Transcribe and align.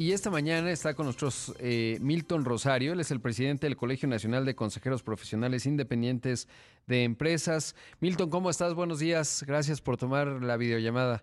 Y 0.00 0.12
esta 0.12 0.30
mañana 0.30 0.70
está 0.70 0.94
con 0.94 1.04
nosotros 1.04 1.54
eh, 1.58 1.98
Milton 2.00 2.46
Rosario, 2.46 2.94
él 2.94 3.00
es 3.00 3.10
el 3.10 3.20
presidente 3.20 3.66
del 3.66 3.76
Colegio 3.76 4.08
Nacional 4.08 4.46
de 4.46 4.54
Consejeros 4.54 5.02
Profesionales 5.02 5.66
Independientes 5.66 6.48
de 6.86 7.04
Empresas. 7.04 7.76
Milton, 8.00 8.30
¿cómo 8.30 8.48
estás? 8.48 8.72
Buenos 8.72 8.98
días, 8.98 9.44
gracias 9.46 9.82
por 9.82 9.98
tomar 9.98 10.42
la 10.42 10.56
videollamada. 10.56 11.22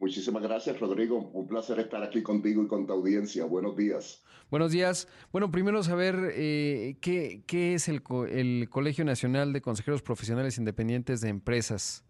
Muchísimas 0.00 0.42
gracias, 0.42 0.80
Rodrigo. 0.80 1.30
Un 1.32 1.46
placer 1.46 1.78
estar 1.78 2.02
aquí 2.02 2.20
contigo 2.20 2.64
y 2.64 2.66
con 2.66 2.84
tu 2.84 2.94
audiencia. 2.94 3.44
Buenos 3.44 3.76
días. 3.76 4.24
Buenos 4.50 4.72
días. 4.72 5.06
Bueno, 5.30 5.52
primero 5.52 5.80
saber 5.84 6.32
eh, 6.34 6.96
¿qué, 7.00 7.44
qué, 7.46 7.74
es 7.74 7.88
el, 7.88 8.02
el 8.32 8.68
Colegio 8.68 9.04
Nacional 9.04 9.52
de 9.52 9.60
Consejeros 9.60 10.02
Profesionales 10.02 10.58
Independientes 10.58 11.20
de 11.20 11.28
Empresas. 11.28 12.07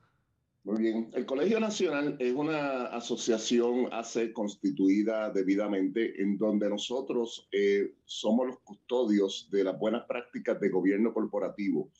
Muy 0.68 0.82
bien. 0.82 1.10
El 1.14 1.24
Colegio 1.24 1.58
Nacional 1.60 2.16
es 2.18 2.34
una 2.34 2.88
asociación 2.88 3.88
hace 3.90 4.34
constituida 4.34 5.30
debidamente 5.30 6.20
en 6.20 6.36
donde 6.36 6.68
nosotros 6.68 7.48
eh, 7.52 7.94
somos 8.04 8.48
los 8.48 8.58
custodios 8.58 9.48
de 9.50 9.64
las 9.64 9.78
buenas 9.78 10.04
prácticas 10.04 10.60
de 10.60 10.68
gobierno 10.68 11.14
corporativo. 11.14 11.90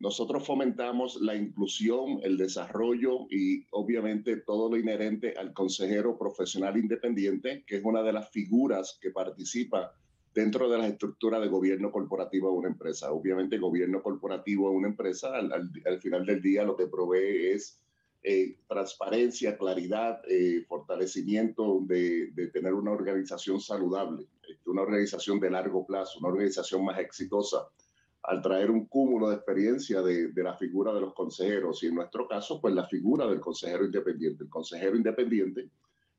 Nosotros 0.00 0.46
fomentamos 0.46 1.18
la 1.22 1.34
inclusión, 1.34 2.20
el 2.22 2.36
desarrollo 2.36 3.20
y 3.30 3.64
obviamente 3.70 4.36
todo 4.36 4.68
lo 4.68 4.76
inherente 4.76 5.32
al 5.38 5.54
consejero 5.54 6.18
profesional 6.18 6.76
independiente, 6.76 7.64
que 7.66 7.76
es 7.76 7.84
una 7.86 8.02
de 8.02 8.12
las 8.12 8.28
figuras 8.28 8.98
que 9.00 9.12
participa 9.12 9.94
dentro 10.34 10.68
de 10.68 10.76
la 10.76 10.88
estructura 10.88 11.40
de 11.40 11.48
gobierno 11.48 11.90
corporativo 11.90 12.52
de 12.52 12.58
una 12.58 12.68
empresa. 12.68 13.12
Obviamente, 13.12 13.56
gobierno 13.56 14.02
corporativo 14.02 14.68
de 14.68 14.76
una 14.76 14.88
empresa, 14.88 15.34
al, 15.34 15.50
al 15.50 16.00
final 16.02 16.26
del 16.26 16.42
día, 16.42 16.64
lo 16.64 16.76
que 16.76 16.86
provee 16.86 17.52
es 17.52 17.80
transparencia, 18.80 19.58
claridad, 19.58 20.22
eh, 20.26 20.64
fortalecimiento 20.66 21.80
de, 21.82 22.32
tener 22.52 22.72
una 22.72 22.92
organización 22.92 23.60
saludable, 23.60 24.26
este, 24.48 24.70
una 24.70 24.82
organización 24.82 25.38
de 25.38 25.50
largo 25.50 25.84
plazo, 25.84 26.18
una 26.20 26.28
organización 26.28 26.84
más 26.86 26.98
exitosa, 26.98 27.68
al 28.22 28.40
traer 28.40 28.70
un 28.70 28.86
cúmulo 28.86 29.28
de 29.28 29.36
experiencia 29.36 30.00
de, 30.00 30.32
la 30.34 30.56
figura 30.56 30.94
de 30.94 31.00
los 31.02 31.12
consejeros 31.12 31.82
y 31.82 31.88
en 31.88 31.96
nuestro 31.96 32.26
caso, 32.26 32.58
pues 32.60 32.74
la 32.74 32.86
figura 32.86 33.26
del 33.26 33.40
consejero 33.40 33.84
independiente. 33.84 34.44
El 34.44 34.50
consejero 34.50 34.96
independiente 34.96 35.68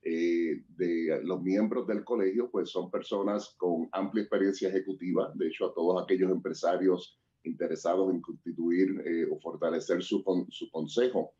eh, 0.04 0.64
de 0.70 1.20
los 1.24 1.42
miembros 1.42 1.88
del 1.88 2.04
colegio, 2.04 2.50
pues 2.52 2.70
son 2.70 2.92
personas 2.92 3.56
con 3.58 3.90
amplia 3.92 4.24
experiencia 4.24 4.70
ejecutiva, 4.70 5.32
de 5.34 5.48
hecho 5.48 5.66
a 5.66 5.74
todos 5.74 6.04
aquellos 6.04 6.30
empresarios 6.30 7.20
interesados 7.44 8.14
en 8.14 8.22
constituir 8.22 9.28
o 9.32 9.40
fortalecer 9.40 10.04
su 10.04 10.24
consejo 10.72 11.34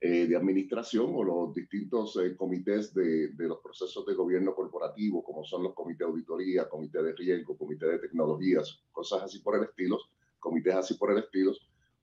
eh, 0.00 0.26
de 0.26 0.36
administración 0.36 1.10
o 1.14 1.24
los 1.24 1.54
distintos 1.54 2.16
eh, 2.16 2.36
comités 2.36 2.94
de, 2.94 3.28
de, 3.28 3.48
los 3.48 3.58
procesos 3.58 4.06
de 4.06 4.14
gobierno 4.14 4.54
corporativo, 4.54 5.24
como 5.24 5.44
son 5.44 5.64
los 5.64 5.74
comités 5.74 6.06
de 6.06 6.12
auditoría, 6.12 6.68
comité 6.68 7.02
de 7.02 7.12
riesgo, 7.14 7.58
comité 7.58 7.86
de 7.86 7.98
tecnologías, 7.98 8.80
cosas 8.92 9.22
así 9.22 9.40
por 9.40 9.56
el 9.56 9.64
estilo, 9.64 9.98
comités 10.38 10.74
así 10.74 10.94
por 10.94 11.10
el 11.10 11.18
estilo, 11.18 11.52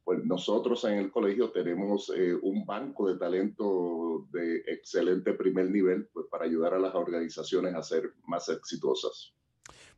pues 0.05 0.23
nosotros 0.23 0.83
en 0.83 0.99
el 0.99 1.11
colegio 1.11 1.51
tenemos 1.51 2.11
eh, 2.15 2.35
un 2.35 2.63
banco 2.63 3.07
de 3.07 3.17
talento 3.17 4.27
de 4.31 4.57
excelente 4.67 5.33
primer 5.33 5.71
nivel 5.71 6.07
pues, 6.13 6.27
para 6.29 6.45
ayudar 6.45 6.75
a 6.75 6.79
las 6.79 6.93
organizaciones 6.93 7.73
a 7.73 7.81
ser 7.81 8.13
más 8.27 8.47
exitosas. 8.49 9.33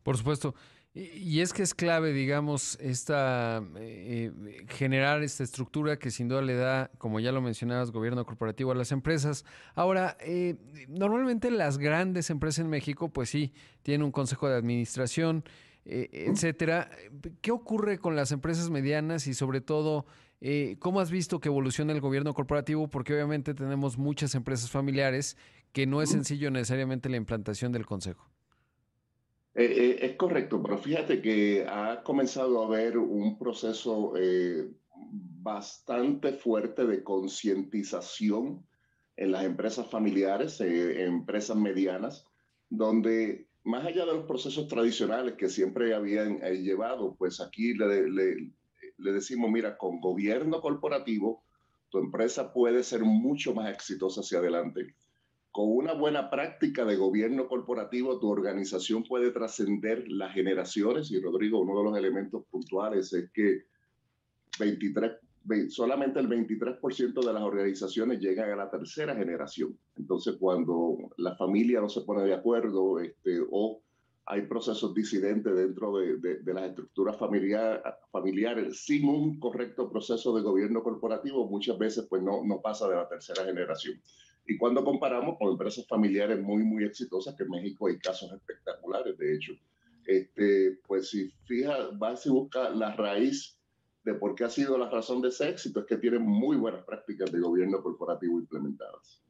Por 0.03 0.15
supuesto. 0.15 0.55
Y 0.97 1.41
es 1.41 1.53
que 1.53 1.61
es 1.61 1.75
clave, 1.75 2.11
digamos, 2.11 2.75
esta 2.81 3.63
eh, 3.75 4.31
generar 4.69 5.21
esta 5.21 5.43
estructura 5.43 5.99
que 5.99 6.09
sin 6.09 6.27
duda 6.27 6.41
le 6.41 6.55
da, 6.55 6.89
como 6.97 7.19
ya 7.19 7.31
lo 7.31 7.39
mencionabas, 7.39 7.91
gobierno 7.91 8.25
corporativo 8.25 8.71
a 8.71 8.75
las 8.75 8.91
empresas. 8.91 9.45
Ahora, 9.75 10.17
eh, 10.21 10.55
normalmente 10.87 11.51
las 11.51 11.77
grandes 11.77 12.31
empresas 12.31 12.65
en 12.65 12.71
México, 12.71 13.09
pues 13.09 13.29
sí, 13.29 13.53
tienen 13.83 14.03
un 14.03 14.11
consejo 14.11 14.49
de 14.49 14.55
administración, 14.55 15.43
eh, 15.85 16.09
etcétera. 16.11 16.89
¿Qué 17.41 17.51
ocurre 17.51 17.99
con 17.99 18.15
las 18.15 18.31
empresas 18.31 18.71
medianas 18.71 19.27
y 19.27 19.35
sobre 19.35 19.61
todo, 19.61 20.07
cómo 20.79 20.99
has 20.99 21.11
visto 21.11 21.39
que 21.39 21.49
evoluciona 21.49 21.93
el 21.93 22.01
gobierno 22.01 22.33
corporativo? 22.33 22.87
Porque 22.87 23.13
obviamente 23.13 23.53
tenemos 23.53 23.99
muchas 23.99 24.33
empresas 24.33 24.71
familiares 24.71 25.37
que 25.73 25.85
no 25.85 26.01
es 26.01 26.09
sencillo 26.09 26.49
necesariamente 26.49 27.07
la 27.07 27.17
implantación 27.17 27.71
del 27.71 27.85
consejo. 27.85 28.27
Eh, 29.57 29.65
eh, 29.65 30.05
es 30.05 30.15
correcto, 30.17 30.61
pero 30.61 30.77
fíjate 30.77 31.19
que 31.19 31.65
ha 31.67 32.03
comenzado 32.03 32.61
a 32.61 32.67
haber 32.67 32.95
un 32.95 33.39
proceso 33.39 34.13
eh, 34.15 34.69
bastante 34.93 36.33
fuerte 36.33 36.85
de 36.85 37.03
concientización 37.03 38.63
en 39.15 39.31
las 39.31 39.45
empresas 39.45 39.89
familiares, 39.89 40.61
empresas 40.61 41.57
medianas, 41.57 42.23
donde 42.69 43.47
más 43.63 43.83
allá 43.83 44.05
de 44.05 44.13
los 44.13 44.27
procesos 44.27 44.67
tradicionales 44.67 45.33
que 45.33 45.49
siempre 45.49 45.95
habían 45.95 46.39
llevado, 46.39 47.15
pues 47.15 47.41
aquí 47.41 47.73
le, 47.73 48.11
le 48.11 49.11
decimos, 49.11 49.49
mira, 49.49 49.75
con 49.75 49.99
gobierno 49.99 50.61
corporativo, 50.61 51.43
tu 51.89 51.97
empresa 51.97 52.53
puede 52.53 52.83
ser 52.83 53.03
mucho 53.03 53.55
más 53.55 53.71
exitosa 53.71 54.21
hacia 54.21 54.37
adelante 54.37 54.93
con 55.57 55.75
una 55.75 55.93
buena 55.93 56.29
práctica 56.29 56.85
de 56.85 56.97
gobierno 56.97 57.47
corporativo, 57.47 58.19
tu 58.19 58.29
organización 58.29 59.03
puede 59.03 59.31
trascender 59.31 60.07
las 60.07 60.31
generaciones. 60.35 61.09
Y 61.09 61.19
Rodrigo, 61.19 61.59
uno 61.59 61.79
de 61.79 61.83
los 61.83 61.97
elementos 61.97 62.43
puntuales 62.51 63.11
es 63.11 63.31
que 63.31 63.63
23, 64.59 65.13
solamente 65.69 66.19
el 66.19 66.29
23% 66.29 67.25
de 67.25 67.33
las 67.33 67.41
organizaciones 67.41 68.19
llegan 68.19 68.51
a 68.51 68.55
la 68.55 68.69
tercera 68.69 69.15
generación. 69.15 69.75
Entonces, 69.95 70.35
cuando 70.39 70.95
la 71.17 71.35
familia 71.35 71.81
no 71.81 71.89
se 71.89 72.01
pone 72.01 72.21
de 72.21 72.35
acuerdo 72.35 72.99
este, 72.99 73.39
o 73.49 73.81
hay 74.27 74.43
procesos 74.43 74.93
disidentes 74.93 75.55
dentro 75.55 75.97
de, 75.97 76.17
de, 76.17 76.53
las 76.53 76.69
estructuras 76.69 77.17
familiar, 77.17 77.81
familiares 78.11 78.85
sin 78.85 79.09
un 79.09 79.39
correcto 79.39 79.89
proceso 79.89 80.35
de 80.35 80.43
gobierno 80.43 80.83
corporativo, 80.83 81.49
muchas 81.49 81.79
veces 81.79 82.05
pues 82.07 82.21
no 82.21 82.61
pasa 82.61 82.87
de 82.87 82.95
la 82.95 83.09
tercera 83.09 83.43
generación. 83.43 83.99
Y 84.47 84.57
cuando 84.57 84.83
comparamos 84.83 85.37
con 85.37 85.51
empresas 85.51 85.85
familiares 85.87 86.41
muy, 86.41 86.63
muy 86.63 86.85
exitosas, 86.85 87.35
que 87.35 87.43
en 87.43 87.49
México 87.49 87.87
hay 87.87 87.99
casos 87.99 88.31
espectaculares, 88.31 89.17
de 89.17 89.35
hecho, 89.35 89.53
este, 90.05 90.79
pues 90.87 91.09
si 91.09 91.29
fija, 91.45 91.89
vas 91.93 92.25
y 92.25 92.29
busca 92.29 92.69
la 92.69 92.95
raíz 92.95 93.59
de 94.05 94.13
por 94.13 94.35
qué 94.35 94.45
ha 94.45 94.49
sido 94.49 94.77
la 94.77 94.89
razón 94.89 95.21
de 95.21 95.27
ese 95.27 95.49
éxito, 95.49 95.81
es 95.81 95.85
que 95.85 95.97
tienen 95.97 96.21
muy 96.21 96.55
buenas 96.55 96.85
prácticas 96.85 97.29
de 97.29 97.41
gobierno 97.41 97.83
corporativo 97.83 98.39
implementadas. 98.39 99.21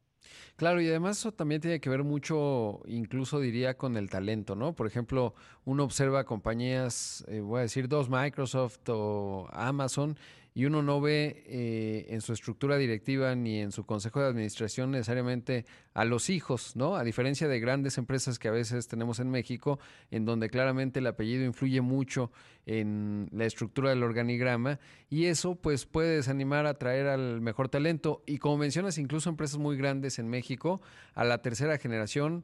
Claro, 0.54 0.80
y 0.80 0.88
además 0.88 1.18
eso 1.18 1.32
también 1.32 1.60
tiene 1.60 1.80
que 1.80 1.90
ver 1.90 2.04
mucho, 2.04 2.80
incluso 2.86 3.40
diría, 3.40 3.76
con 3.76 3.96
el 3.96 4.10
talento, 4.10 4.54
¿no? 4.56 4.74
Por 4.74 4.86
ejemplo, 4.86 5.34
uno 5.64 5.84
observa 5.84 6.24
compañías, 6.24 7.24
eh, 7.28 7.40
voy 7.40 7.58
a 7.58 7.62
decir 7.62 7.88
dos, 7.88 8.08
Microsoft 8.08 8.80
o 8.88 9.48
Amazon, 9.52 10.16
y 10.58 10.64
uno 10.64 10.82
no 10.82 11.00
ve 11.00 11.44
eh, 11.46 12.06
en 12.08 12.20
su 12.20 12.32
estructura 12.32 12.76
directiva 12.78 13.36
ni 13.36 13.60
en 13.60 13.70
su 13.70 13.86
consejo 13.86 14.20
de 14.20 14.26
administración 14.26 14.90
necesariamente 14.90 15.66
a 15.94 16.04
los 16.04 16.30
hijos, 16.30 16.74
¿no? 16.74 16.96
A 16.96 17.04
diferencia 17.04 17.46
de 17.46 17.60
grandes 17.60 17.96
empresas 17.96 18.40
que 18.40 18.48
a 18.48 18.50
veces 18.50 18.88
tenemos 18.88 19.20
en 19.20 19.30
México, 19.30 19.78
en 20.10 20.24
donde 20.24 20.50
claramente 20.50 20.98
el 20.98 21.06
apellido 21.06 21.44
influye 21.44 21.80
mucho 21.80 22.32
en 22.66 23.28
la 23.30 23.44
estructura 23.44 23.90
del 23.90 24.02
organigrama 24.02 24.80
y 25.08 25.26
eso 25.26 25.54
pues 25.54 25.86
puede 25.86 26.16
desanimar 26.16 26.66
a 26.66 26.74
traer 26.74 27.06
al 27.06 27.40
mejor 27.40 27.68
talento 27.68 28.24
y 28.26 28.38
como 28.38 28.58
mencionas 28.58 28.98
incluso 28.98 29.30
empresas 29.30 29.60
muy 29.60 29.76
grandes 29.76 30.18
en 30.18 30.26
México 30.26 30.82
a 31.14 31.22
la 31.22 31.40
tercera 31.40 31.78
generación 31.78 32.42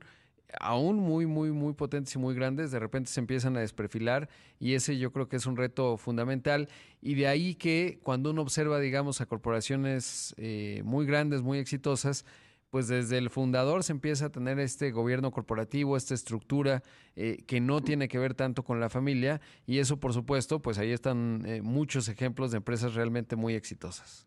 aún 0.60 0.96
muy, 0.96 1.26
muy, 1.26 1.52
muy 1.52 1.74
potentes 1.74 2.14
y 2.14 2.18
muy 2.18 2.34
grandes, 2.34 2.70
de 2.70 2.78
repente 2.78 3.10
se 3.10 3.20
empiezan 3.20 3.56
a 3.56 3.60
desperfilar 3.60 4.28
y 4.58 4.74
ese 4.74 4.98
yo 4.98 5.12
creo 5.12 5.28
que 5.28 5.36
es 5.36 5.46
un 5.46 5.56
reto 5.56 5.96
fundamental. 5.96 6.68
Y 7.00 7.14
de 7.14 7.26
ahí 7.26 7.54
que 7.54 7.98
cuando 8.02 8.30
uno 8.30 8.42
observa, 8.42 8.80
digamos, 8.80 9.20
a 9.20 9.26
corporaciones 9.26 10.34
eh, 10.36 10.82
muy 10.84 11.06
grandes, 11.06 11.42
muy 11.42 11.58
exitosas, 11.58 12.24
pues 12.70 12.88
desde 12.88 13.18
el 13.18 13.30
fundador 13.30 13.84
se 13.84 13.92
empieza 13.92 14.26
a 14.26 14.28
tener 14.30 14.58
este 14.58 14.90
gobierno 14.90 15.30
corporativo, 15.30 15.96
esta 15.96 16.12
estructura 16.12 16.82
eh, 17.14 17.44
que 17.46 17.60
no 17.60 17.80
tiene 17.80 18.08
que 18.08 18.18
ver 18.18 18.34
tanto 18.34 18.64
con 18.64 18.80
la 18.80 18.90
familia 18.90 19.40
y 19.64 19.78
eso 19.78 20.00
por 20.00 20.12
supuesto, 20.12 20.60
pues 20.60 20.78
ahí 20.78 20.90
están 20.90 21.44
eh, 21.46 21.62
muchos 21.62 22.08
ejemplos 22.08 22.50
de 22.50 22.56
empresas 22.56 22.94
realmente 22.94 23.36
muy 23.36 23.54
exitosas. 23.54 24.26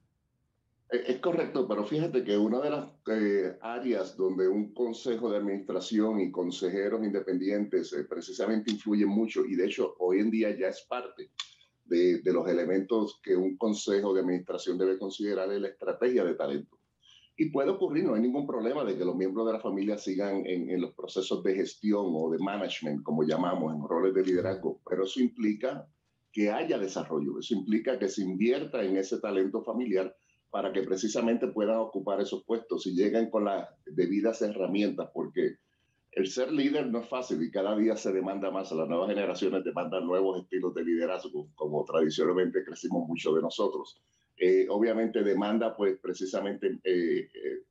Es 0.90 1.20
correcto, 1.20 1.68
pero 1.68 1.84
fíjate 1.84 2.24
que 2.24 2.38
una 2.38 2.62
de 2.62 2.70
las 2.70 2.90
eh, 3.08 3.58
áreas 3.60 4.16
donde 4.16 4.48
un 4.48 4.74
consejo 4.74 5.30
de 5.30 5.38
administración 5.38 6.22
y 6.22 6.32
consejeros 6.32 7.04
independientes 7.04 7.92
eh, 7.92 8.06
precisamente 8.06 8.72
influyen 8.72 9.10
mucho, 9.10 9.46
y 9.46 9.56
de 9.56 9.66
hecho 9.66 9.96
hoy 10.00 10.20
en 10.20 10.32
día 10.32 10.58
ya 10.58 10.70
es 10.70 10.86
parte 10.88 11.32
de, 11.84 12.22
los 12.24 12.48
elementos 12.48 13.20
que 13.22 13.36
un 13.36 13.58
consejo 13.58 14.14
de 14.14 14.22
administración 14.22 14.78
debe 14.78 14.98
considerar, 14.98 15.52
es 15.52 15.60
la 15.60 15.68
estrategia 15.68 16.24
de 16.24 16.36
talento. 16.36 16.80
Y 17.36 17.50
puede 17.50 17.70
ocurrir, 17.70 18.06
no 18.06 18.16
hay 18.16 18.22
ningún 18.22 18.48
problema 18.48 18.86
de 18.86 18.98
que 18.98 19.04
los 19.04 19.16
miembros 19.16 19.46
de 19.46 19.54
la 19.54 19.60
familia 19.60 19.98
sigan 19.98 20.46
en, 20.46 20.70
en 20.70 20.82
los 20.82 20.94
procesos 20.94 21.44
de 21.44 21.54
gestión 21.54 22.06
o 22.14 22.32
de 22.32 22.40
management, 22.40 23.04
como 23.04 23.24
llamamos, 23.24 23.74
en 23.74 23.86
roles 23.86 24.14
de 24.14 24.24
liderazgo, 24.24 24.80
pero 24.90 25.04
eso 25.04 25.20
implica 25.20 25.86
que 26.32 26.50
haya 26.50 26.78
desarrollo, 26.78 27.40
eso 27.40 27.56
implica 27.56 28.00
que 28.00 28.08
se 28.08 28.22
invierta 28.22 28.84
en 28.86 28.96
ese 28.96 29.20
talento 29.20 29.62
familiar 29.64 30.16
para 30.50 30.72
que 30.72 30.84
precisamente 30.84 31.48
puedan 31.48 31.78
ocupar 31.78 32.22
esos 32.22 32.44
puestos 32.44 32.88
y 32.88 32.96
lleguen 32.96 33.30
con 33.30 33.46
las 33.46 33.70
debidas 33.86 34.42
herramientas, 34.42 35.10
porque 35.14 35.58
el 36.12 36.28
ser 36.28 36.52
líder 36.52 36.88
no 36.88 37.02
es 37.02 37.10
fácil 37.10 37.44
y 37.44 37.52
cada 37.52 37.78
día 37.78 37.96
se 37.96 38.12
demanda 38.12 38.50
más. 38.50 38.72
Las 38.72 38.88
nuevas 38.88 39.10
generaciones 39.10 39.64
demandan 39.64 40.06
nuevos 40.06 40.42
estilos 40.42 40.74
de 40.74 40.84
liderazgo, 40.84 41.48
como 41.56 41.86
tradicionalmente 41.86 42.64
crecimos 42.64 43.08
mucho 43.08 43.34
de 43.36 43.42
nosotros. 43.42 44.02
Eh, 44.40 44.68
obviamente 44.70 45.24
demanda 45.24 45.76
pues 45.76 45.98
precisamente 46.00 46.80
eh, 46.84 47.30
eh, 47.34 47.64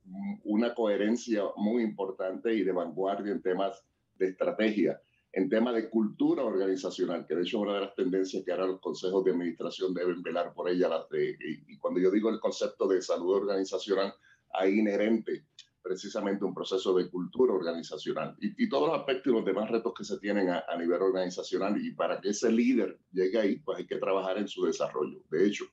una 0.43 0.73
coherencia 0.73 1.43
muy 1.55 1.81
importante 1.81 2.53
y 2.53 2.63
de 2.63 2.73
vanguardia 2.73 3.31
en 3.31 3.41
temas 3.41 3.81
de 4.17 4.29
estrategia, 4.29 4.99
en 5.37 5.49
temas 5.49 5.75
de 5.75 5.87
cultura 5.87 6.43
organizacional, 6.43 7.23
que 7.27 7.35
de 7.35 7.43
hecho 7.43 7.57
es 7.57 7.61
una 7.61 7.75
de 7.75 7.81
las 7.81 7.93
tendencias 7.93 8.43
que 8.43 8.51
ahora 8.51 8.65
los 8.65 8.79
consejos 8.79 9.23
de 9.23 9.29
administración 9.29 9.93
deben 9.93 10.23
velar 10.23 10.51
por 10.51 10.67
ella. 10.67 10.89
y, 11.11 11.73
y 11.73 11.77
cuando 11.77 11.99
yo 11.99 12.09
digo 12.09 12.31
el 12.31 12.39
concepto 12.39 12.87
de 12.87 13.03
salud 13.03 13.35
organizacional, 13.35 14.15
hay 14.53 14.79
inherente 14.79 15.45
precisamente 15.79 16.43
un 16.43 16.55
proceso 16.55 16.91
de 16.95 17.07
cultura 17.11 17.53
organizacional 17.53 18.35
y, 18.41 18.67
todos 18.67 18.87
los 18.87 18.97
aspectos 18.97 19.31
y 19.31 19.35
los 19.35 19.45
demás 19.45 19.69
retos 19.69 19.93
que 19.95 20.03
se 20.03 20.17
tienen 20.17 20.49
a, 20.49 20.63
a, 20.67 20.75
nivel 20.75 21.03
organizacional 21.03 21.79
y 21.85 21.91
para 21.91 22.19
que 22.19 22.29
ese 22.29 22.51
líder 22.51 22.99
llegue 23.11 23.37
ahí, 23.37 23.59
pues 23.59 23.77
hay 23.77 23.85
que 23.85 23.97
trabajar 23.97 24.39
en 24.39 24.47
su 24.47 24.65
desarrollo. 24.65 25.21
De 25.29 25.45
hecho, 25.45 25.65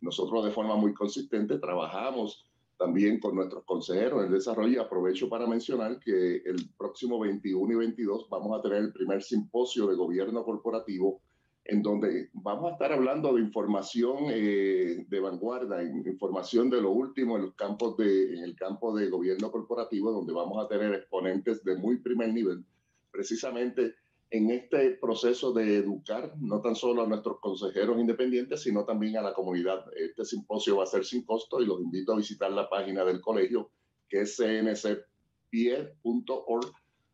nosotros 0.00 0.44
de 0.44 0.50
forma 0.50 0.74
muy 0.74 0.92
consistente 0.92 1.60
trabajamos 1.60 2.44
también 2.76 3.20
con 3.20 3.34
nuestros 3.34 3.64
consejeros 3.64 4.24
en 4.24 4.32
desarrollo 4.32 4.72
y 4.72 4.76
aprovecho 4.76 5.28
para 5.28 5.46
mencionar 5.46 5.98
que 6.00 6.36
el 6.36 6.70
próximo 6.76 7.18
21 7.20 7.72
y 7.72 7.76
22 7.76 8.28
vamos 8.28 8.58
a 8.58 8.62
tener 8.62 8.78
el 8.78 8.92
primer 8.92 9.22
simposio 9.22 9.86
de 9.86 9.96
gobierno 9.96 10.44
corporativo 10.44 11.20
en 11.64 11.82
donde 11.82 12.28
vamos 12.34 12.70
a 12.70 12.72
estar 12.72 12.92
hablando 12.92 13.34
de 13.34 13.40
información 13.40 14.26
eh, 14.28 15.06
de 15.08 15.20
vanguardia, 15.20 15.82
información 15.82 16.68
de 16.68 16.82
lo 16.82 16.90
último 16.90 17.36
en, 17.36 17.44
los 17.44 17.54
campos 17.54 17.96
de, 17.96 18.34
en 18.34 18.44
el 18.44 18.54
campo 18.54 18.94
de 18.94 19.08
gobierno 19.08 19.50
corporativo, 19.50 20.12
donde 20.12 20.34
vamos 20.34 20.62
a 20.62 20.68
tener 20.68 20.92
exponentes 20.92 21.64
de 21.64 21.76
muy 21.76 21.96
primer 21.98 22.34
nivel, 22.34 22.64
precisamente 23.10 23.94
en 24.30 24.50
este 24.50 24.90
proceso 24.92 25.52
de 25.52 25.76
educar 25.76 26.34
no 26.38 26.60
tan 26.60 26.74
solo 26.74 27.02
a 27.02 27.06
nuestros 27.06 27.38
consejeros 27.40 27.98
independientes, 28.00 28.62
sino 28.62 28.84
también 28.84 29.16
a 29.16 29.22
la 29.22 29.32
comunidad. 29.32 29.84
Este 29.96 30.24
simposio 30.24 30.76
va 30.78 30.84
a 30.84 30.86
ser 30.86 31.04
sin 31.04 31.24
costo 31.24 31.60
y 31.60 31.66
los 31.66 31.80
invito 31.80 32.12
a 32.12 32.16
visitar 32.16 32.50
la 32.50 32.68
página 32.68 33.04
del 33.04 33.20
colegio, 33.20 33.70
que 34.08 34.22
es 34.22 34.36
cncpie.org, 34.36 35.02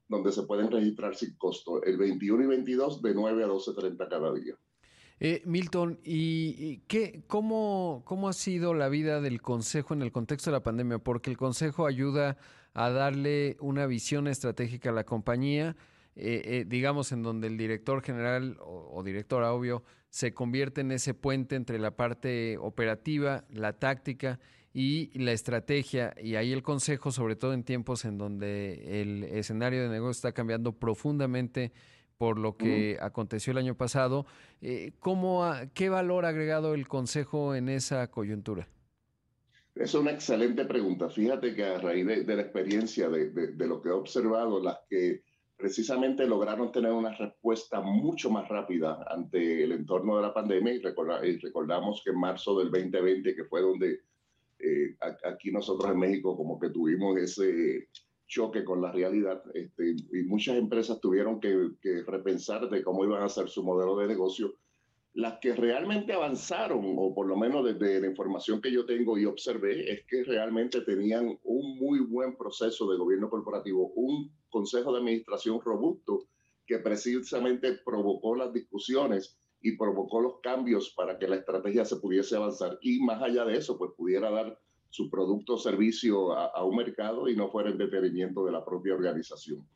donde 0.09 0.33
se 0.33 0.43
pueden 0.45 0.71
registrar 0.71 1.15
sin 1.15 1.37
costo, 1.37 1.83
el 1.83 1.99
21 1.99 2.45
y 2.45 2.47
22 2.47 3.03
de 3.03 3.15
9 3.15 3.45
a 3.45 3.49
12.30 3.49 4.09
cada 4.09 4.33
día. 4.35 4.55
Eh, 5.23 5.43
Milton, 5.45 6.01
¿y 6.03 6.79
qué, 6.89 7.23
cómo, 7.27 8.03
cómo 8.07 8.31
ha 8.31 8.33
sido 8.33 8.73
la 8.73 8.89
vida 8.89 9.21
del 9.21 9.43
Consejo 9.43 9.93
en 9.93 10.01
el 10.01 10.13
contexto 10.13 10.51
de 10.51 10.57
la 10.57 10.63
pandemia? 10.63 10.99
Porque 10.99 11.29
el 11.29 11.37
Consejo 11.37 11.87
ayuda 11.87 12.39
a 12.73 12.89
darle 12.89 13.59
una 13.61 13.85
visión 13.85 14.27
estratégica 14.27 14.89
a 14.89 14.95
la 14.95 15.05
compañía, 15.05 15.77
eh, 16.17 16.43
eh, 16.45 16.65
digamos, 16.67 17.13
en 17.13 17.23
donde 17.23 17.47
el 17.47 17.57
director 17.57 18.03
general 18.03 18.57
o, 18.61 18.91
o, 18.93 19.03
directora, 19.03 19.53
obvio, 19.53 19.85
se 20.09 20.35
convierte 20.35 20.81
en 20.81 20.93
ese 20.93 21.15
puente 21.15 21.57
entre 21.57 21.79
la 21.79 21.97
parte 21.97 22.59
operativa, 22.59 23.45
la 23.51 23.75
táctica 23.75 24.41
y 24.73 25.17
la 25.19 25.33
estrategia. 25.33 26.15
Y 26.23 26.37
ahí 26.37 26.53
el 26.53 26.63
consejo, 26.63 27.11
sobre 27.11 27.37
todo 27.37 27.53
en 27.53 27.65
tiempos 27.65 28.05
en 28.05 28.19
donde 28.19 29.03
el 29.03 29.25
escenario 29.25 29.83
de 29.83 29.89
negocio 29.89 30.11
está 30.11 30.33
cambiando 30.33 30.73
profundamente 30.73 31.73
por 32.21 32.39
lo 32.39 32.55
que 32.55 32.99
aconteció 33.01 33.53
el 33.53 33.57
año 33.57 33.75
pasado, 33.77 34.27
eh, 34.61 34.93
¿cómo 34.99 35.51
¿qué 35.73 35.89
valor 35.89 36.27
ha 36.27 36.29
agregado 36.29 36.75
el 36.75 36.87
consejo 36.87 37.55
en 37.55 37.71
esa 37.71 38.11
coyuntura? 38.11 38.69
Es 39.75 39.95
una 39.95 40.11
excelente 40.11 40.67
pregunta. 40.67 41.09
Fíjate 41.09 41.55
que 41.55 41.65
a 41.65 41.79
raíz 41.79 42.07
de, 42.07 42.37
la 42.37 42.43
experiencia, 42.43 43.09
de, 43.09 43.31
de, 43.31 43.67
lo 43.67 43.81
que 43.81 43.89
he 43.89 43.93
observado, 43.93 44.63
las 44.63 44.81
que 44.91 45.23
precisamente 45.61 46.27
lograron 46.27 46.73
tener 46.73 46.93
una 46.93 47.15
respuesta 47.15 47.81
mucho 47.81 48.31
más 48.31 48.49
rápida 48.49 49.05
ante 49.09 49.63
el 49.63 49.73
entorno 49.73 50.17
de 50.17 50.23
la 50.23 50.35
pandemia 50.35 50.73
y, 50.75 50.79
recordamos 50.81 52.03
que 52.03 52.11
en 52.11 52.19
marzo 52.19 52.59
del 52.59 52.71
2020, 52.71 53.35
que 53.35 53.45
fue 53.45 53.61
donde 53.61 54.01
eh, 54.59 54.97
aquí 55.25 55.53
nosotros 55.53 55.91
en 55.91 55.99
México 55.99 56.37
como 56.37 56.59
que 56.59 56.71
tuvimos 56.71 57.19
ese 57.19 57.89
choque 58.27 58.65
con 58.65 58.81
la 58.81 58.93
realidad 58.93 59.43
este, 59.55 59.97
y 60.13 60.23
muchas 60.23 60.57
empresas 60.57 61.01
tuvieron 61.01 61.41
que, 61.41 61.73
que, 61.83 62.03
repensar 62.05 62.69
de 62.71 62.83
cómo 62.83 63.05
iban 63.05 63.23
a 63.23 63.27
hacer 63.27 63.49
su 63.49 63.63
modelo 63.63 63.97
de 63.97 64.09
negocio. 64.09 64.55
Las 65.13 65.39
que 65.41 65.55
realmente 65.55 66.13
avanzaron, 66.13 66.95
o 66.97 67.13
por 67.15 67.27
lo 67.27 67.37
menos 67.37 67.65
desde 67.65 68.01
la 68.01 68.07
información 68.07 68.61
que 68.61 68.71
yo 68.71 68.87
tengo 68.87 69.19
y 69.19 69.25
observé, 69.25 69.93
es 69.93 70.07
que 70.07 70.23
realmente 70.23 70.83
tenían 70.83 71.39
un 71.43 71.79
muy 71.79 72.01
buen 72.01 72.37
proceso 72.37 72.91
de 72.91 72.97
gobierno 72.97 73.29
corporativo, 73.29 73.93
un 73.97 74.33
consejo 74.49 74.93
de 74.93 74.99
administración 74.99 75.61
robusto 75.61 76.29
que 76.65 76.79
precisamente 76.79 77.79
provocó 77.85 78.37
las 78.37 78.53
discusiones 78.53 79.37
y 79.61 79.77
provocó 79.77 80.21
los 80.21 80.41
cambios 80.41 80.91
para 80.97 81.19
que 81.19 81.29
la 81.29 81.37
estrategia 81.37 81.85
se 81.85 81.97
pudiese 81.97 82.37
avanzar 82.37 82.79
y 82.81 83.01
más 83.01 83.21
allá 83.21 83.45
de 83.45 83.57
eso, 83.57 83.77
pues 83.77 83.91
pudiera 83.97 84.31
dar 84.31 84.59
su 84.91 85.09
producto 85.09 85.55
o 85.55 85.59
servicio 85.59 86.33
a, 86.33 86.65
un 86.65 86.77
mercado 86.77 87.29
y 87.29 87.37
no 87.37 87.51
fuera 87.51 87.71
en 87.71 87.79
detenimiento 87.79 88.45
de 88.45 88.53
la 88.53 88.65
propia 88.65 88.95
organización. 88.95 89.67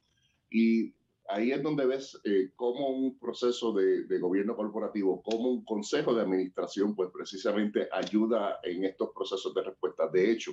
Y 0.50 0.94
ahí 1.29 1.53
es 1.53 1.62
donde 1.62 1.87
ves 1.87 2.21
eh, 2.25 2.50
cómo 2.55 2.88
un 2.88 3.19
proceso 3.19 3.73
de, 3.73 4.19
gobierno 4.19 4.56
corporativo, 4.56 5.23
como 5.23 5.50
un 5.50 5.65
consejo 5.65 6.15
de 6.15 6.23
administración, 6.23 6.94
pues 6.94 7.11
precisamente 7.12 7.88
ayuda 7.93 8.61
en 8.62 8.85
estos 8.85 9.11
procesos 9.15 9.55
de 9.55 9.62
respuesta. 9.62 10.09
De 10.09 10.31
hecho, 10.31 10.53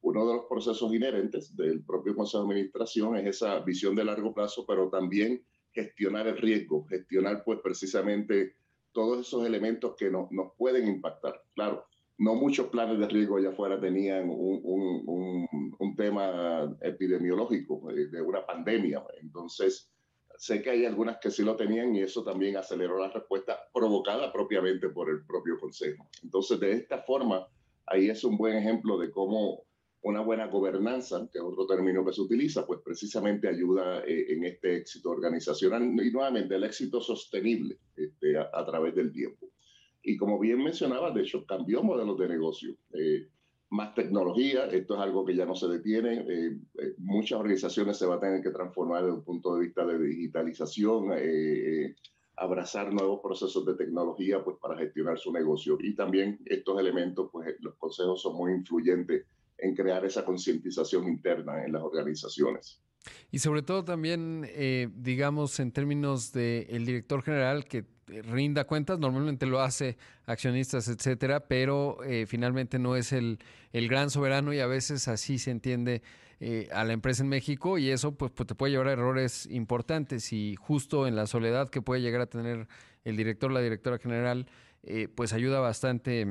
uno 0.00 0.26
de 0.26 0.34
los 0.34 0.44
procesos 0.48 0.92
inherentes 0.92 1.56
del 1.56 1.82
propio 1.84 2.14
consejo 2.14 2.44
de 2.44 2.50
administración 2.50 3.16
es 3.16 3.36
esa 3.36 3.60
visión 3.60 3.94
de 3.94 4.04
largo 4.04 4.34
plazo, 4.34 4.64
pero 4.66 4.88
también 4.90 5.44
gestionar 5.72 6.26
el 6.26 6.36
riesgo, 6.36 6.84
gestionar 6.86 7.42
pues 7.44 7.60
precisamente 7.62 8.56
todos 8.92 9.26
esos 9.26 9.44
elementos 9.44 9.94
que 9.96 10.10
nos 10.10 10.28
pueden 10.56 10.86
impactar. 10.86 11.42
Claro, 11.54 11.86
no 12.18 12.34
muchos 12.34 12.68
planes 12.68 12.98
de 12.98 13.08
riesgo 13.08 13.38
allá 13.38 13.50
afuera 13.50 13.80
tenían 13.80 14.30
un, 14.30 14.60
un, 14.62 15.74
un, 15.78 15.96
tema 15.96 16.76
epidemiológico 16.80 17.90
eh, 17.90 18.06
de 18.06 18.22
una 18.22 18.44
pandemia. 18.46 19.02
Entonces, 19.20 19.90
sé 20.36 20.62
que 20.62 20.70
hay 20.70 20.84
algunas 20.84 21.18
que 21.18 21.30
sí 21.30 21.42
lo 21.42 21.56
tenían 21.56 21.94
y 21.94 22.02
eso 22.02 22.24
también 22.24 22.56
aceleró 22.56 22.98
la 22.98 23.10
respuesta 23.10 23.58
provocada 23.72 24.32
propiamente 24.32 24.88
por 24.88 25.10
el 25.10 25.24
propio 25.24 25.58
Consejo. 25.58 26.08
Entonces, 26.22 26.60
de 26.60 26.72
esta 26.72 27.02
forma, 27.02 27.46
ahí 27.86 28.08
es 28.08 28.24
un 28.24 28.36
buen 28.36 28.56
ejemplo 28.56 28.98
de 28.98 29.10
cómo 29.10 29.64
una 30.04 30.20
buena 30.20 30.46
gobernanza, 30.48 31.28
que 31.32 31.38
es 31.38 31.44
otro 31.44 31.66
término 31.66 32.04
que 32.04 32.12
se 32.12 32.20
utiliza, 32.20 32.66
pues 32.66 32.80
precisamente 32.84 33.48
ayuda 33.48 34.04
eh, 34.04 34.34
en 34.34 34.44
este 34.44 34.76
éxito 34.76 35.10
organizacional 35.10 35.82
y 35.82 36.10
nuevamente 36.10 36.54
el 36.54 36.64
éxito 36.64 37.00
sostenible 37.00 37.78
este, 37.96 38.36
a, 38.36 38.64
través 38.66 38.94
del 38.94 39.10
tiempo. 39.10 39.48
Y 40.02 40.18
como 40.18 40.38
bien 40.38 40.62
mencionaba, 40.62 41.10
de 41.10 41.22
hecho, 41.22 41.46
cambió 41.46 41.82
modelos 41.82 42.18
de 42.18 42.28
negocio. 42.28 42.76
Eh, 42.92 43.28
más 43.74 43.94
tecnología, 43.94 44.66
esto 44.66 44.94
es 44.94 45.00
algo 45.00 45.24
que 45.24 45.34
ya 45.34 45.44
no 45.44 45.54
se 45.54 45.68
detiene. 45.68 46.24
Eh, 46.28 46.58
muchas 46.98 47.38
organizaciones 47.38 47.96
se 47.96 48.06
van 48.06 48.18
a 48.18 48.20
tener 48.20 48.42
que 48.42 48.50
transformar 48.50 49.02
desde 49.02 49.16
un 49.16 49.24
punto 49.24 49.56
de 49.56 49.66
vista 49.66 49.84
de 49.84 49.98
digitalización, 49.98 51.10
abrazar 52.36 52.92
nuevos 52.92 53.20
procesos 53.20 53.64
de 53.66 53.74
tecnología 53.74 54.42
pues, 54.44 54.56
para 54.60 54.76
gestionar 54.78 55.18
su 55.18 55.32
negocio. 55.32 55.78
Y 55.80 55.94
también 55.94 56.40
estos 56.46 56.78
elementos, 56.78 57.28
pues 57.32 57.54
los 57.60 57.74
consejos 57.74 58.22
son 58.22 58.36
muy 58.36 58.52
influyentes 58.52 59.26
en 59.58 59.74
crear 59.74 60.04
esa 60.04 60.24
concientización 60.24 61.08
interna 61.08 61.64
en 61.64 61.72
las 61.72 61.82
organizaciones. 61.82 62.80
Y 63.30 63.38
sobre 63.38 63.62
todo 63.62 63.84
también, 63.84 64.46
eh, 64.48 64.88
digamos, 64.94 65.60
en 65.60 65.72
términos 65.72 66.32
del 66.32 66.66
el 66.68 66.86
director 66.86 67.22
general 67.22 67.64
que 67.64 67.84
rinda 68.06 68.64
cuentas, 68.64 68.98
normalmente 68.98 69.46
lo 69.46 69.60
hace 69.60 69.96
accionistas, 70.26 70.88
etcétera, 70.88 71.46
pero 71.46 72.02
eh, 72.04 72.26
finalmente 72.26 72.78
no 72.78 72.96
es 72.96 73.12
el, 73.12 73.38
el, 73.72 73.88
gran 73.88 74.10
soberano 74.10 74.52
y 74.52 74.60
a 74.60 74.66
veces 74.66 75.08
así 75.08 75.38
se 75.38 75.50
entiende 75.50 76.02
eh, 76.40 76.68
a 76.72 76.84
la 76.84 76.92
empresa 76.92 77.22
en 77.22 77.28
México 77.28 77.78
y 77.78 77.90
eso 77.90 78.12
pues, 78.12 78.32
pues, 78.32 78.46
te 78.46 78.54
puede 78.54 78.72
llevar 78.72 78.88
a 78.88 78.92
errores 78.92 79.46
importantes 79.50 80.32
y 80.32 80.56
justo 80.56 81.06
en 81.06 81.16
la 81.16 81.26
soledad 81.26 81.68
que 81.68 81.82
puede 81.82 82.02
llegar 82.02 82.20
a 82.20 82.26
tener 82.26 82.68
el 83.04 83.16
director, 83.16 83.50
la 83.50 83.60
directora 83.60 83.98
general, 83.98 84.46
pues 85.14 85.32
ayuda 85.32 85.60
bastante 85.60 86.26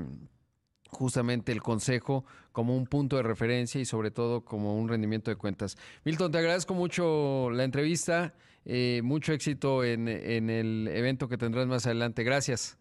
justamente 0.94 1.52
el 1.52 1.62
consejo 1.62 2.24
como 2.52 2.78
un 2.78 2.86
punto 2.86 3.18
de 3.18 3.24
referencia 3.24 3.82
y 3.82 3.86
sobre 3.86 4.12
todo 4.12 4.46
como 4.46 4.78
un 4.78 4.88
rendimiento 4.88 5.32
de 5.32 5.36
cuentas. 5.36 5.76
Milton, 6.06 6.32
te 6.32 6.38
agradezco 6.38 6.74
mucho 6.74 7.50
la 7.52 7.64
entrevista, 7.64 8.34
eh, 8.66 9.02
mucho 9.04 9.34
éxito 9.34 9.84
en, 9.84 10.08
en 10.08 10.50
el 10.50 10.88
evento 10.88 11.28
que 11.28 11.38
tendrás 11.38 11.68
más 11.68 11.86
adelante. 11.86 12.24
Gracias. 12.24 12.78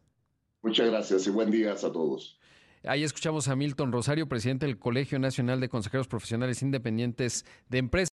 Muchas 0.62 0.89
gracias 0.89 1.27
y 1.27 1.31
buen 1.31 1.51
día 1.51 1.73
a 1.73 1.77
todos. 1.77 2.39
Ahí 2.85 3.05
escuchamos 3.05 3.49
a 3.49 3.57
Milton 3.57 3.93
Rosario, 3.93 4.29
presidente 4.29 4.67
del 4.67 4.79
Colegio 4.79 5.19
Nacional 5.19 5.61
de 5.61 5.69
Consejeros 5.69 6.09
Profesionales 6.09 6.62
Independientes 6.62 7.45
de 7.69 7.79
Empresas. 7.79 8.12